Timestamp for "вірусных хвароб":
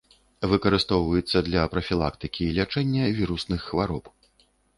3.19-4.13